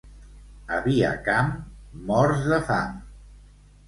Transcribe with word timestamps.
A 0.77 0.77
Viacamp, 0.85 1.51
morts 2.07 2.41
de 2.53 2.59
fam. 2.71 2.97